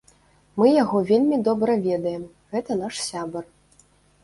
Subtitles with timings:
[0.61, 2.25] Мы яго вельмі добра ведаем,
[2.57, 3.49] гэта наш сябар.